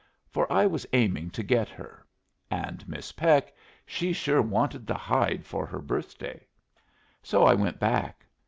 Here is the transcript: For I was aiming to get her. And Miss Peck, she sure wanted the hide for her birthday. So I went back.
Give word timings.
For 0.31 0.51
I 0.51 0.65
was 0.65 0.87
aiming 0.93 1.29
to 1.29 1.43
get 1.43 1.69
her. 1.69 2.03
And 2.49 2.89
Miss 2.89 3.11
Peck, 3.11 3.53
she 3.85 4.13
sure 4.13 4.41
wanted 4.41 4.87
the 4.87 4.97
hide 4.97 5.45
for 5.45 5.67
her 5.67 5.77
birthday. 5.79 6.47
So 7.21 7.43
I 7.45 7.53
went 7.53 7.79
back. 7.79 8.25